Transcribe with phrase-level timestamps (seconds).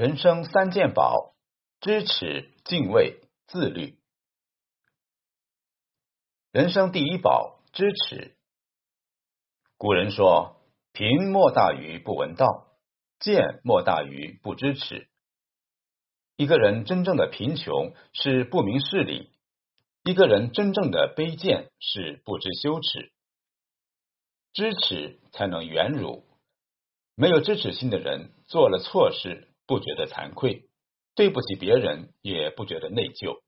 [0.00, 1.34] 人生三件宝：
[1.82, 3.98] 知耻、敬畏、自律。
[6.52, 8.34] 人生第一宝，知耻。
[9.76, 10.56] 古人说
[10.94, 12.46] ：“贫莫大于不闻道，
[13.18, 15.10] 贱莫大于不知耻。”
[16.34, 19.30] 一个人真正的贫穷是不明事理，
[20.02, 23.12] 一个人真正的卑贱是不知羞耻。
[24.54, 26.24] 知耻才能圆辱。
[27.16, 29.48] 没有知耻心的人，做了错事。
[29.70, 30.68] 不觉得惭愧，
[31.14, 33.40] 对不起别人也不觉得内疚，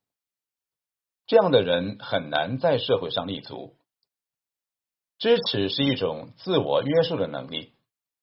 [1.27, 3.77] 这样的人很难在社会上立足。
[5.19, 7.75] 知耻是一种自我约束的能力，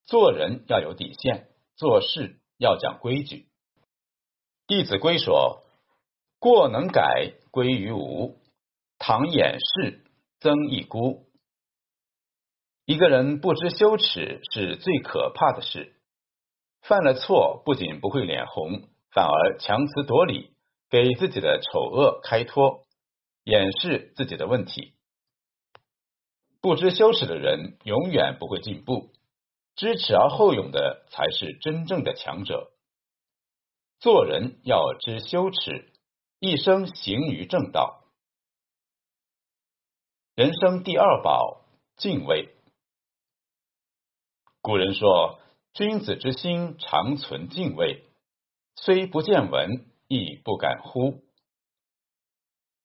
[0.06, 3.36] 做人要有底线，做事要讲规矩。
[4.66, 5.66] 《弟子规》说
[6.40, 8.38] ：“过能改，归于无；
[8.98, 10.06] 唐掩饰，
[10.40, 11.26] 增一孤。”
[12.88, 15.99] 一个人不知羞耻是最可怕的事。
[16.90, 20.56] 犯了错，不仅不会脸红，反而强词夺理，
[20.90, 22.88] 给自己的丑恶开脱，
[23.44, 24.96] 掩饰自己的问题。
[26.62, 29.12] 不知羞耻的人永远不会进步，
[29.76, 32.72] 知耻而后勇的才是真正的强者。
[34.00, 35.94] 做人要知羞耻，
[36.40, 38.04] 一生行于正道。
[40.34, 41.62] 人生第二宝，
[41.98, 42.50] 敬畏。
[44.64, 45.40] 古人说。
[45.80, 48.04] 君子之心常存敬畏，
[48.76, 51.24] 虽不见闻，亦不敢呼。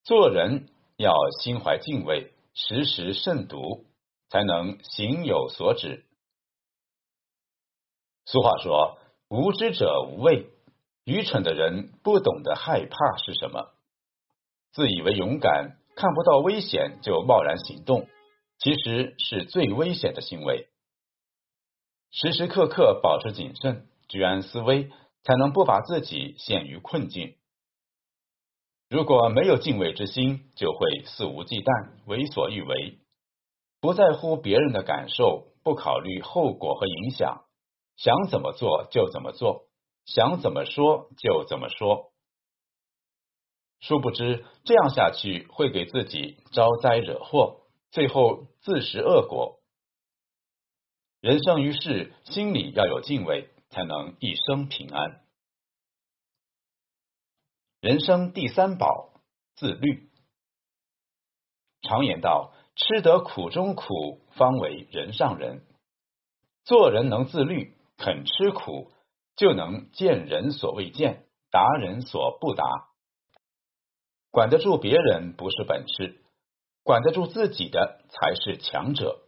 [0.05, 3.85] 做人要心怀敬畏，时时慎独，
[4.29, 6.05] 才能行有所止。
[8.23, 10.49] 俗话说：“无知者无畏。”
[11.03, 13.73] 愚蠢的人不懂得害怕是什么，
[14.71, 18.07] 自以为勇敢，看不到危险就贸然行动，
[18.57, 20.69] 其实是最危险的行为。
[22.17, 24.89] 时时刻刻保持谨慎、居安思危，
[25.23, 27.35] 才能不把自己陷于困境。
[28.89, 32.99] 如果没有敬畏之心，就会肆无忌惮、为所欲为，
[33.81, 37.43] 不在乎别人的感受，不考虑后果和影响，
[37.97, 39.65] 想怎么做就怎么做，
[40.05, 42.13] 想怎么说就怎么说。
[43.81, 49.59] 殊不知，这样下去会给自己招灾惹祸，最后自食恶果。
[51.25, 55.21] 人生于世，心里要有敬畏，才能一生平安。
[57.81, 59.09] 人生第三宝，
[59.55, 60.11] 自律。
[61.81, 65.65] 常言道：“吃得苦中苦，方为人上人。”
[66.63, 68.91] 做人能自律，肯吃苦，
[69.35, 72.63] 就能见人所未见，达人所不达。
[74.29, 76.21] 管得住别人不是本事，
[76.83, 79.24] 管得住自己的才是强者。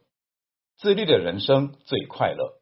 [0.77, 2.53] 自律的人生最快乐。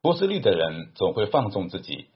[0.00, 2.08] 不自律的人总会放纵自己，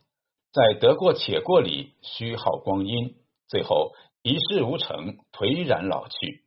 [0.52, 3.14] 在得过且过里虚耗光阴，
[3.46, 3.92] 最后
[4.22, 6.42] 一事无成，颓然老去。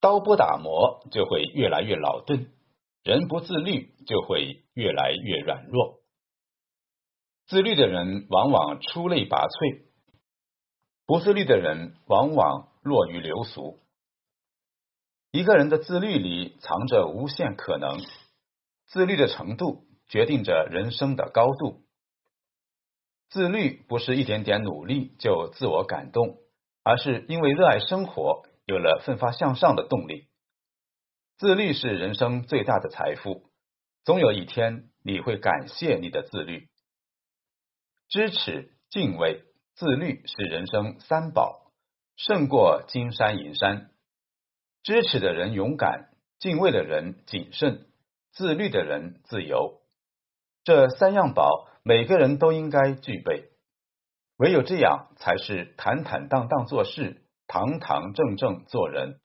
[0.00, 2.52] 刀不打磨就会越来越老钝，
[3.02, 5.98] 人不自律就会越来越软弱。
[7.46, 9.82] 自律的人往往出类拔萃，
[11.04, 13.81] 不自律的人往往落于流俗。
[15.32, 17.98] 一个人的自律里藏着无限可能，
[18.88, 21.86] 自律的程度决定着人生的高度。
[23.30, 26.36] 自律不是一点点努力就自我感动，
[26.84, 30.28] 而是因为热爱生活，有了奋发向上的动力。
[31.38, 33.50] 自律是人生最大的财富，
[34.04, 36.68] 总有一天你会感谢你的自律。
[38.10, 39.44] 知耻、敬畏、
[39.76, 41.72] 自律是人生三宝，
[42.16, 43.91] 胜过金山银山。
[44.82, 46.08] 知耻的人勇敢，
[46.40, 47.86] 敬畏的人谨慎，
[48.32, 49.80] 自律的人自由。
[50.64, 53.50] 这三样宝，每个人都应该具备。
[54.38, 59.20] 唯有这样，才是坦坦荡荡做事，堂堂正正做人。